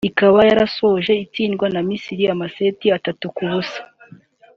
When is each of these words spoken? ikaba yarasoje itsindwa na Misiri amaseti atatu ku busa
ikaba 0.09 0.39
yarasoje 0.49 1.11
itsindwa 1.25 1.67
na 1.73 1.81
Misiri 1.87 2.23
amaseti 2.35 2.85
atatu 2.97 3.25
ku 3.35 3.43
busa 3.51 3.81